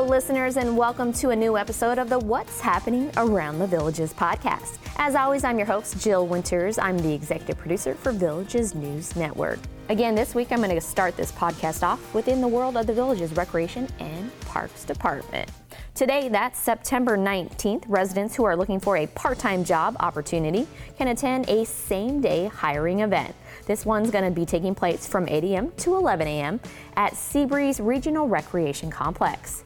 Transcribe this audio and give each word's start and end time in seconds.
Hello, 0.00 0.08
listeners, 0.12 0.56
and 0.56 0.78
welcome 0.78 1.12
to 1.12 1.28
a 1.28 1.36
new 1.36 1.58
episode 1.58 1.98
of 1.98 2.08
the 2.08 2.18
What's 2.18 2.58
Happening 2.58 3.10
Around 3.18 3.58
the 3.58 3.66
Villages 3.66 4.14
podcast. 4.14 4.78
As 4.96 5.14
always, 5.14 5.44
I'm 5.44 5.58
your 5.58 5.66
host, 5.66 6.00
Jill 6.00 6.26
Winters. 6.26 6.78
I'm 6.78 6.96
the 6.96 7.12
executive 7.12 7.58
producer 7.58 7.94
for 7.94 8.10
Villages 8.10 8.74
News 8.74 9.14
Network. 9.14 9.58
Again, 9.90 10.14
this 10.14 10.34
week 10.34 10.52
I'm 10.52 10.62
going 10.62 10.70
to 10.70 10.80
start 10.80 11.18
this 11.18 11.30
podcast 11.30 11.82
off 11.82 12.14
within 12.14 12.40
the 12.40 12.48
world 12.48 12.78
of 12.78 12.86
the 12.86 12.94
Villages 12.94 13.32
Recreation 13.32 13.86
and 13.98 14.40
Parks 14.40 14.84
Department. 14.84 15.50
Today, 15.94 16.30
that's 16.30 16.58
September 16.58 17.18
19th, 17.18 17.84
residents 17.86 18.34
who 18.34 18.44
are 18.44 18.56
looking 18.56 18.80
for 18.80 18.96
a 18.96 19.06
part 19.08 19.38
time 19.38 19.64
job 19.64 19.98
opportunity 20.00 20.66
can 20.96 21.08
attend 21.08 21.46
a 21.50 21.66
same 21.66 22.22
day 22.22 22.46
hiring 22.46 23.00
event. 23.00 23.34
This 23.66 23.84
one's 23.84 24.10
going 24.10 24.24
to 24.24 24.30
be 24.30 24.46
taking 24.46 24.74
place 24.74 25.06
from 25.06 25.28
8 25.28 25.44
a.m. 25.44 25.72
to 25.72 25.96
11 25.96 26.26
a.m. 26.26 26.58
at 26.96 27.12
Seabreeze 27.12 27.86
Regional 27.86 28.26
Recreation 28.26 28.90
Complex. 28.90 29.62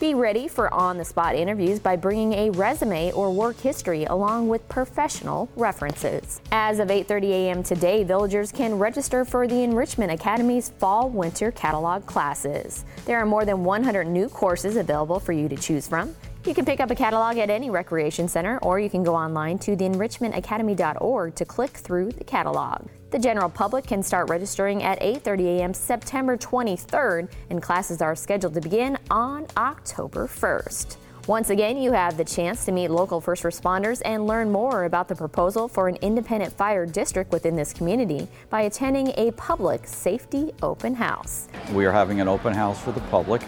Be 0.00 0.14
ready 0.14 0.48
for 0.48 0.72
on 0.72 0.96
the 0.96 1.04
spot 1.04 1.34
interviews 1.34 1.78
by 1.78 1.94
bringing 1.94 2.32
a 2.32 2.48
resume 2.52 3.12
or 3.12 3.30
work 3.30 3.60
history 3.60 4.06
along 4.06 4.48
with 4.48 4.66
professional 4.66 5.50
references. 5.56 6.40
As 6.50 6.78
of 6.78 6.88
8:30 6.88 7.24
a.m. 7.32 7.62
today, 7.62 8.02
villagers 8.02 8.50
can 8.50 8.78
register 8.78 9.26
for 9.26 9.46
the 9.46 9.62
Enrichment 9.62 10.10
Academy's 10.10 10.70
fall 10.78 11.10
winter 11.10 11.50
catalog 11.50 12.06
classes. 12.06 12.86
There 13.04 13.18
are 13.18 13.26
more 13.26 13.44
than 13.44 13.62
100 13.62 14.06
new 14.06 14.30
courses 14.30 14.76
available 14.76 15.20
for 15.20 15.32
you 15.32 15.50
to 15.50 15.56
choose 15.56 15.86
from. 15.86 16.16
You 16.46 16.54
can 16.54 16.64
pick 16.64 16.80
up 16.80 16.90
a 16.90 16.94
catalog 16.94 17.36
at 17.36 17.50
any 17.50 17.68
recreation 17.68 18.26
center 18.26 18.56
or 18.58 18.80
you 18.80 18.88
can 18.88 19.02
go 19.02 19.14
online 19.14 19.58
to 19.58 19.76
theenrichmentacademy.org 19.76 21.34
to 21.34 21.44
click 21.44 21.70
through 21.70 22.12
the 22.12 22.24
catalog. 22.24 22.86
The 23.10 23.18
general 23.18 23.50
public 23.50 23.86
can 23.86 24.02
start 24.02 24.30
registering 24.30 24.82
at 24.82 24.98
8:30 25.00 25.58
a.m. 25.58 25.74
September 25.74 26.38
23rd 26.38 27.30
and 27.50 27.60
classes 27.60 28.00
are 28.00 28.16
scheduled 28.16 28.54
to 28.54 28.62
begin 28.62 28.96
on 29.10 29.48
October 29.58 30.26
1st. 30.26 30.96
Once 31.26 31.50
again, 31.50 31.76
you 31.76 31.92
have 31.92 32.16
the 32.16 32.24
chance 32.24 32.64
to 32.64 32.72
meet 32.72 32.88
local 32.88 33.20
first 33.20 33.42
responders 33.42 34.00
and 34.06 34.26
learn 34.26 34.50
more 34.50 34.84
about 34.84 35.08
the 35.08 35.14
proposal 35.14 35.68
for 35.68 35.88
an 35.88 35.96
independent 35.96 36.50
fire 36.54 36.86
district 36.86 37.30
within 37.32 37.54
this 37.54 37.74
community 37.74 38.26
by 38.48 38.62
attending 38.62 39.12
a 39.18 39.30
public 39.32 39.86
safety 39.86 40.54
open 40.62 40.94
house. 40.94 41.48
We 41.74 41.84
are 41.84 41.92
having 41.92 42.18
an 42.22 42.28
open 42.28 42.54
house 42.54 42.80
for 42.80 42.92
the 42.92 43.02
public 43.02 43.42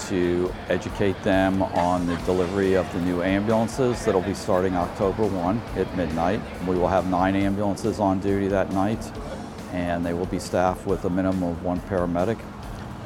to 0.00 0.52
educate 0.68 1.20
them 1.22 1.62
on 1.62 2.06
the 2.06 2.16
delivery 2.18 2.74
of 2.74 2.90
the 2.92 3.00
new 3.00 3.22
ambulances 3.22 4.04
that'll 4.04 4.20
be 4.20 4.34
starting 4.34 4.74
October 4.76 5.26
1 5.26 5.60
at 5.76 5.96
midnight. 5.96 6.40
We 6.66 6.76
will 6.76 6.88
have 6.88 7.08
nine 7.08 7.36
ambulances 7.36 8.00
on 8.00 8.20
duty 8.20 8.48
that 8.48 8.72
night, 8.72 9.10
and 9.72 10.04
they 10.04 10.12
will 10.12 10.26
be 10.26 10.38
staffed 10.38 10.86
with 10.86 11.04
a 11.04 11.10
minimum 11.10 11.42
of 11.42 11.62
one 11.62 11.80
paramedic. 11.80 12.38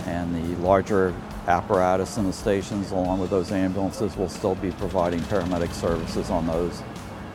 And 0.07 0.35
the 0.35 0.57
larger 0.61 1.15
apparatus 1.47 2.17
in 2.19 2.27
the 2.27 2.33
stations, 2.33 2.91
along 2.91 3.21
with 3.21 3.31
those 3.31 3.53
ambulances, 3.53 4.17
will 4.17 4.29
still 4.29 4.55
be 4.55 4.71
providing 4.73 5.21
paramedic 5.21 5.73
services 5.73 6.31
on 6.31 6.47
those 6.47 6.83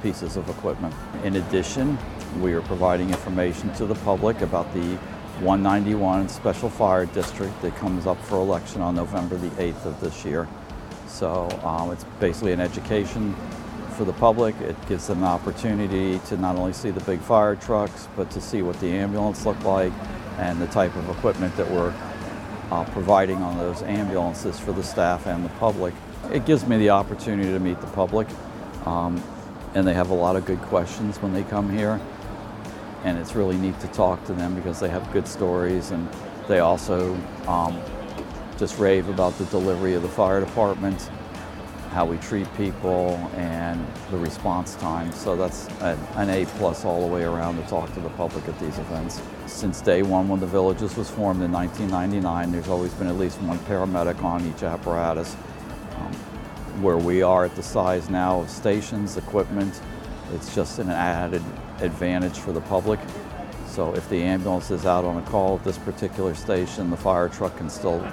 pieces 0.02 0.38
of 0.38 0.50
equipment. 0.50 0.94
In 1.24 1.38
addition, 1.38 1.98
we 2.42 2.54
are 2.54 2.62
providing 2.62 3.10
information 3.10 3.74
to 3.76 3.86
the 3.86 3.96
public 3.96 4.42
about 4.42 4.72
the 4.74 4.98
191 5.42 6.30
Special 6.30 6.70
Fire 6.70 7.08
District 7.08 7.60
that 7.64 7.76
comes 7.76 8.06
up 8.06 8.22
for 8.26 8.36
election 8.36 8.82
on 8.82 8.96
November 8.96 9.36
the 9.36 9.50
8th 9.50 9.86
of 9.86 10.00
this 10.00 10.24
year. 10.24 10.48
So 11.08 11.50
um, 11.64 11.92
it's 11.92 12.04
basically 12.20 12.54
an 12.54 12.60
education 12.60 13.36
for 13.98 14.06
the 14.06 14.14
public. 14.14 14.56
It 14.62 14.76
gives 14.88 15.08
them 15.08 15.20
an 15.20 15.26
opportunity 15.26 16.20
to 16.28 16.38
not 16.38 16.56
only 16.56 16.72
see 16.72 16.92
the 16.92 17.02
big 17.02 17.20
fire 17.20 17.56
trucks, 17.56 18.08
but 18.16 18.30
to 18.32 18.42
see 18.42 18.62
what 18.62 18.80
the 18.80 18.88
ambulance 18.88 19.46
look 19.46 19.62
like 19.64 19.92
and 20.38 20.62
the 20.62 20.68
type 20.68 20.96
of 20.96 21.10
equipment 21.10 21.56
that 21.58 21.70
we're 21.70 21.94
uh, 22.72 22.84
providing 22.86 23.38
on 23.38 23.58
those 23.58 23.82
ambulances 23.82 24.60
for 24.60 24.72
the 24.72 24.84
staff 24.84 25.26
and 25.26 25.44
the 25.44 25.50
public. 25.50 25.96
It 26.32 26.46
gives 26.46 26.66
me 26.68 26.78
the 26.78 26.92
opportunity 26.92 27.50
to 27.50 27.60
meet 27.60 27.82
the 27.82 27.88
public, 27.88 28.28
um, 28.86 29.22
and 29.74 29.86
they 29.86 29.94
have 29.94 30.12
a 30.12 30.16
lot 30.16 30.36
of 30.36 30.46
good 30.46 30.62
questions 30.62 31.18
when 31.18 31.34
they 31.34 31.44
come 31.44 31.70
here 31.70 32.00
and 33.04 33.18
it's 33.18 33.36
really 33.36 33.58
neat 33.58 33.80
to 33.82 33.88
talk 33.88 34.24
to 34.26 34.34
them 34.34 34.56
because 34.56 34.80
they 34.80 34.90
have 34.90 35.12
good 35.12 35.28
stories 35.28 35.92
and 35.92 36.10
they 36.48 36.60
also 36.60 37.16
um, 37.48 37.80
just 38.58 38.78
rave 38.80 39.10
about 39.10 39.38
the 39.38 39.46
delivery 39.46 39.94
of 39.94 40.02
the 40.02 40.10
fire 40.10 40.40
department, 40.40 41.10
how 41.92 42.06
we 42.06 42.18
treat 42.18 42.48
people, 42.56 43.16
and 43.36 43.86
the 44.10 44.18
response 44.18 44.76
time. 44.76 45.12
So 45.12 45.36
that's 45.36 45.68
an, 45.82 45.98
an 46.16 46.30
A 46.30 46.46
plus 46.58 46.86
all 46.86 47.08
the 47.08 47.14
way 47.14 47.24
around 47.24 47.62
to 47.62 47.70
talk 47.70 47.94
to 47.94 48.00
the 48.00 48.10
public 48.12 48.48
at 48.48 48.60
these 48.60 48.78
events. 48.78 49.22
Since 49.48 49.82
day 49.82 50.02
one, 50.02 50.28
when 50.28 50.40
the 50.40 50.48
Villages 50.48 50.96
was 50.96 51.10
formed 51.10 51.42
in 51.44 51.52
1999, 51.52 52.52
there's 52.52 52.68
always 52.68 52.94
been 52.94 53.08
at 53.08 53.18
least 53.18 53.42
one 53.42 53.60
paramedic 53.60 54.24
on 54.24 54.46
each 54.46 54.64
apparatus. 54.64 55.36
Um, 55.98 56.14
where 56.82 56.98
we 56.98 57.22
are 57.22 57.46
at 57.46 57.56
the 57.56 57.64
size 57.64 58.10
now 58.10 58.42
of 58.42 58.50
stations, 58.50 59.16
equipment, 59.16 59.80
it's 60.32 60.54
just 60.56 60.80
an 60.80 60.90
added 60.90 61.44
advantage 61.80 62.38
for 62.38 62.52
the 62.52 62.62
public. 62.62 63.00
So 63.68 63.94
if 63.96 64.08
the 64.10 64.22
ambulance 64.22 64.72
is 64.72 64.86
out 64.86 65.04
on 65.04 65.18
a 65.18 65.22
call 65.24 65.56
at 65.56 65.64
this 65.64 65.78
particular 65.80 66.36
station, 66.36 66.90
the 66.90 66.98
fire 66.98 67.30
truck 67.30 67.58
can 67.58 67.70
still 67.70 68.06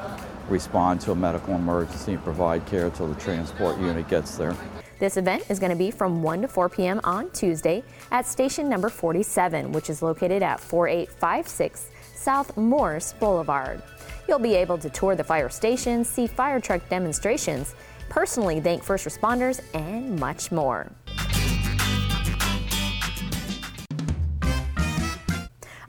respond 0.48 1.00
to 1.02 1.12
a 1.12 1.14
medical 1.14 1.54
emergency 1.54 2.14
and 2.14 2.24
provide 2.24 2.64
care 2.66 2.86
until 2.86 3.06
the 3.06 3.20
transport 3.20 3.78
unit 3.78 4.08
gets 4.08 4.36
there. 4.36 4.56
This 4.98 5.16
event 5.16 5.44
is 5.48 5.58
going 5.58 5.70
to 5.70 5.76
be 5.76 5.90
from 5.90 6.22
1 6.22 6.42
to 6.42 6.48
4 6.48 6.68
p.m. 6.68 7.00
on 7.04 7.30
Tuesday 7.30 7.82
at 8.10 8.26
station 8.26 8.68
number 8.68 8.90
47, 8.90 9.72
which 9.72 9.88
is 9.88 10.02
located 10.02 10.42
at 10.42 10.60
4856 10.60 11.90
South 12.14 12.54
Morse 12.56 13.14
Boulevard. 13.14 13.82
You'll 14.28 14.38
be 14.38 14.54
able 14.54 14.76
to 14.78 14.90
tour 14.90 15.16
the 15.16 15.24
fire 15.24 15.48
station, 15.48 16.04
see 16.04 16.26
fire 16.26 16.60
truck 16.60 16.86
demonstrations, 16.90 17.74
personally 18.10 18.60
thank 18.60 18.82
first 18.82 19.06
responders, 19.06 19.62
and 19.74 20.20
much 20.20 20.52
more. 20.52 20.90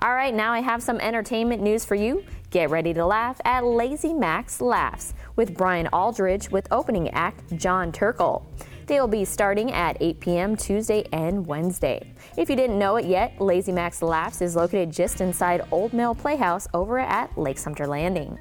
All 0.03 0.16
right, 0.16 0.34
now 0.34 0.51
I 0.51 0.62
have 0.62 0.81
some 0.81 1.00
entertainment 1.00 1.62
news 1.62 1.85
for 1.85 1.94
you. 1.94 2.23
Get 2.50 2.72
ready 2.72 2.91
to 2.91 3.06
laugh 3.06 3.39
at 3.45 3.63
Lazy 3.63 4.16
Max 4.16 4.59
Laughs 4.59 5.13
with 5.35 5.56
Brian 5.56 5.88
Aldridge 5.94 6.50
with 6.50 6.67
opening 6.72 7.09
act 7.09 7.56
John 7.56 7.91
Turkle. 7.91 8.44
They 8.88 9.00
will 9.00 9.07
be 9.07 9.25
starting 9.25 9.72
at 9.72 9.97
8 10.01 10.19
p.m. 10.19 10.56
Tuesday 10.56 11.07
and 11.13 11.45
Wednesday. 11.45 12.16
If 12.35 12.50
you 12.50 12.56
didn't 12.56 12.79
know 12.79 12.95
it 12.95 13.06
yet, 13.06 13.40
Lazy 13.40 13.72
Max 13.72 14.01
Laughs 14.01 14.41
is 14.41 14.56
located 14.56 14.91
just 14.91 15.22
inside 15.22 15.61
Old 15.69 15.94
Mill 15.94 16.16
Playhouse 16.16 16.67
over 16.73 16.97
at 16.97 17.38
Lake 17.38 17.59
Sumter 17.59 17.85
Landing. 17.85 18.40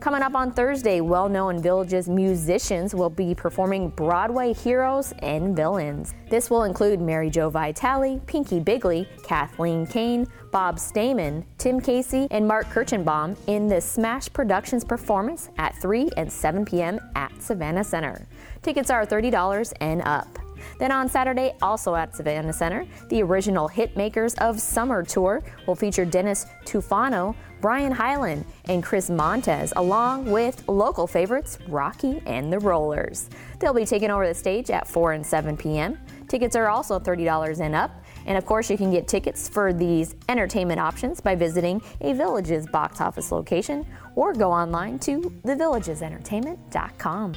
Coming 0.00 0.22
up 0.22 0.34
on 0.34 0.50
Thursday, 0.50 1.02
well 1.02 1.28
known 1.28 1.60
Villages 1.60 2.08
musicians 2.08 2.94
will 2.94 3.10
be 3.10 3.34
performing 3.34 3.90
Broadway 3.90 4.54
heroes 4.54 5.12
and 5.18 5.54
villains. 5.54 6.14
This 6.30 6.48
will 6.48 6.62
include 6.62 7.02
Mary 7.02 7.28
Jo 7.28 7.50
Vitale, 7.50 8.18
Pinky 8.26 8.60
Bigley, 8.60 9.06
Kathleen 9.22 9.86
Kane, 9.86 10.26
Bob 10.52 10.78
Stamen, 10.78 11.44
Tim 11.58 11.82
Casey, 11.82 12.28
and 12.30 12.48
Mark 12.48 12.64
Kirchenbaum 12.68 13.36
in 13.46 13.68
the 13.68 13.78
Smash 13.78 14.32
Productions 14.32 14.84
performance 14.84 15.50
at 15.58 15.76
3 15.82 16.08
and 16.16 16.32
7 16.32 16.64
p.m. 16.64 16.98
at 17.14 17.30
Savannah 17.42 17.84
Center. 17.84 18.26
Tickets 18.62 18.88
are 18.88 19.04
$30 19.04 19.74
and 19.82 20.00
up. 20.06 20.38
Then 20.78 20.92
on 20.92 21.08
Saturday, 21.08 21.52
also 21.62 21.94
at 21.94 22.14
Savannah 22.14 22.52
Center, 22.52 22.86
the 23.08 23.22
original 23.22 23.68
Hitmakers 23.68 24.38
of 24.38 24.60
Summer 24.60 25.02
tour 25.02 25.42
will 25.66 25.74
feature 25.74 26.04
Dennis 26.04 26.46
Tufano, 26.64 27.34
Brian 27.60 27.92
Hyland, 27.92 28.44
and 28.66 28.82
Chris 28.82 29.10
Montez, 29.10 29.72
along 29.76 30.30
with 30.30 30.66
local 30.68 31.06
favorites 31.06 31.58
Rocky 31.68 32.22
and 32.26 32.52
the 32.52 32.58
Rollers. 32.58 33.28
They'll 33.58 33.74
be 33.74 33.84
taking 33.84 34.10
over 34.10 34.26
the 34.26 34.34
stage 34.34 34.70
at 34.70 34.88
4 34.88 35.12
and 35.12 35.26
7 35.26 35.56
p.m. 35.56 35.98
Tickets 36.28 36.54
are 36.56 36.68
also 36.68 36.98
$30 36.98 37.60
and 37.60 37.74
up. 37.74 37.90
And 38.26 38.38
of 38.38 38.46
course, 38.46 38.70
you 38.70 38.76
can 38.76 38.90
get 38.92 39.08
tickets 39.08 39.48
for 39.48 39.72
these 39.72 40.14
entertainment 40.28 40.78
options 40.78 41.20
by 41.20 41.34
visiting 41.34 41.82
a 42.00 42.12
Villages 42.12 42.66
box 42.68 43.00
office 43.00 43.32
location 43.32 43.84
or 44.14 44.32
go 44.32 44.52
online 44.52 44.98
to 45.00 45.20
thevillagesentertainment.com. 45.44 47.34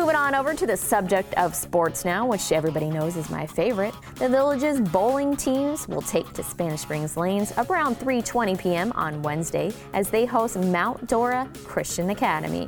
Moving 0.00 0.16
on 0.16 0.34
over 0.34 0.54
to 0.54 0.66
the 0.66 0.78
subject 0.78 1.34
of 1.34 1.54
sports 1.54 2.06
now, 2.06 2.26
which 2.26 2.52
everybody 2.52 2.88
knows 2.88 3.18
is 3.18 3.28
my 3.28 3.46
favorite. 3.46 3.94
The 4.14 4.30
Village's 4.30 4.80
bowling 4.80 5.36
teams 5.36 5.86
will 5.86 6.00
take 6.00 6.32
to 6.32 6.42
Spanish 6.42 6.80
Springs 6.80 7.18
Lanes 7.18 7.52
around 7.58 7.96
3:20 7.96 8.58
p.m. 8.58 8.92
on 8.92 9.20
Wednesday 9.20 9.70
as 9.92 10.08
they 10.08 10.24
host 10.24 10.56
Mount 10.56 11.06
Dora 11.06 11.46
Christian 11.64 12.08
Academy. 12.08 12.66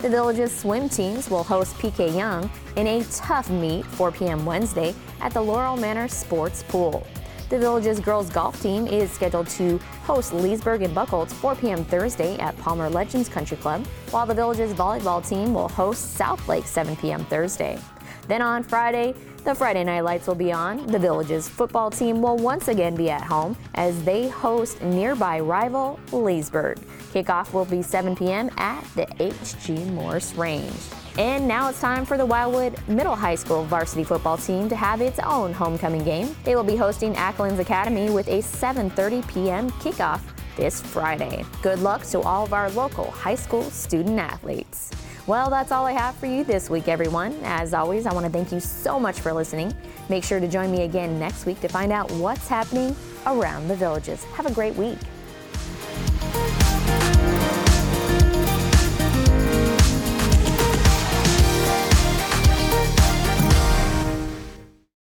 The 0.00 0.10
Village's 0.10 0.54
swim 0.54 0.90
teams 0.90 1.30
will 1.30 1.42
host 1.42 1.74
PK 1.76 2.14
Yonge 2.14 2.50
in 2.76 2.86
a 2.86 3.02
tough 3.04 3.48
meet 3.48 3.86
4 3.86 4.12
p.m. 4.12 4.44
Wednesday 4.44 4.94
at 5.22 5.32
the 5.32 5.40
Laurel 5.40 5.78
Manor 5.78 6.06
Sports 6.06 6.64
Pool. 6.64 7.06
The 7.54 7.60
Village's 7.60 8.00
girls 8.00 8.30
golf 8.30 8.60
team 8.60 8.88
is 8.88 9.12
scheduled 9.12 9.46
to 9.50 9.78
host 10.02 10.32
Leesburg 10.32 10.82
and 10.82 10.92
Buchholz 10.92 11.30
4 11.30 11.54
p.m. 11.54 11.84
Thursday 11.84 12.36
at 12.40 12.58
Palmer 12.58 12.90
Legends 12.90 13.28
Country 13.28 13.56
Club, 13.56 13.86
while 14.10 14.26
the 14.26 14.34
Village's 14.34 14.74
volleyball 14.74 15.24
team 15.24 15.54
will 15.54 15.68
host 15.68 16.14
South 16.14 16.48
Lake 16.48 16.66
7 16.66 16.96
p.m. 16.96 17.24
Thursday. 17.26 17.78
Then 18.26 18.42
on 18.42 18.64
Friday, 18.64 19.14
the 19.44 19.54
Friday 19.54 19.84
Night 19.84 20.00
Lights 20.00 20.26
will 20.26 20.34
be 20.34 20.50
on. 20.50 20.84
The 20.88 20.98
Village's 20.98 21.48
football 21.48 21.92
team 21.92 22.20
will 22.20 22.38
once 22.38 22.66
again 22.66 22.96
be 22.96 23.08
at 23.08 23.22
home 23.22 23.56
as 23.76 24.02
they 24.02 24.28
host 24.28 24.82
nearby 24.82 25.38
rival 25.38 26.00
Leesburg. 26.10 26.80
Kickoff 27.12 27.52
will 27.52 27.66
be 27.66 27.82
7 27.82 28.16
p.m. 28.16 28.50
at 28.56 28.84
the 28.96 29.06
H.G. 29.22 29.76
Morse 29.90 30.34
Range. 30.34 30.72
And 31.16 31.46
now 31.46 31.68
it's 31.68 31.80
time 31.80 32.04
for 32.04 32.16
the 32.16 32.26
Wildwood 32.26 32.76
Middle 32.88 33.14
High 33.14 33.36
School 33.36 33.64
varsity 33.64 34.02
football 34.02 34.36
team 34.36 34.68
to 34.68 34.74
have 34.74 35.00
its 35.00 35.20
own 35.20 35.52
homecoming 35.52 36.02
game. 36.02 36.34
They 36.42 36.56
will 36.56 36.64
be 36.64 36.74
hosting 36.74 37.14
Acklands 37.14 37.60
Academy 37.60 38.10
with 38.10 38.26
a 38.26 38.38
7:30 38.38 39.26
p.m. 39.28 39.70
kickoff 39.72 40.20
this 40.56 40.80
Friday. 40.80 41.44
Good 41.62 41.78
luck 41.78 42.02
to 42.06 42.20
all 42.20 42.44
of 42.44 42.52
our 42.52 42.68
local 42.70 43.12
high 43.12 43.36
school 43.36 43.62
student 43.62 44.18
athletes. 44.18 44.90
Well, 45.26 45.50
that's 45.50 45.72
all 45.72 45.86
I 45.86 45.92
have 45.92 46.16
for 46.16 46.26
you 46.26 46.42
this 46.44 46.68
week, 46.68 46.88
everyone. 46.88 47.38
As 47.44 47.72
always, 47.74 48.06
I 48.06 48.12
want 48.12 48.26
to 48.26 48.32
thank 48.32 48.50
you 48.52 48.60
so 48.60 48.98
much 48.98 49.20
for 49.20 49.32
listening. 49.32 49.72
Make 50.08 50.24
sure 50.24 50.40
to 50.40 50.48
join 50.48 50.70
me 50.70 50.82
again 50.82 51.18
next 51.18 51.46
week 51.46 51.60
to 51.60 51.68
find 51.68 51.92
out 51.92 52.10
what's 52.12 52.48
happening 52.48 52.94
around 53.24 53.68
the 53.68 53.76
villages. 53.76 54.24
Have 54.24 54.46
a 54.46 54.52
great 54.52 54.74
week. 54.74 54.98